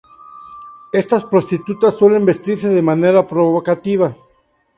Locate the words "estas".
1.01-1.25